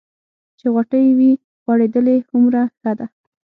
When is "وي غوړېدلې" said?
1.17-2.17